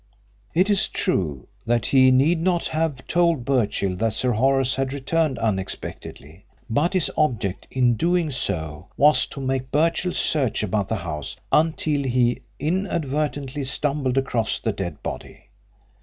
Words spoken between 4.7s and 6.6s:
had returned unexpectedly;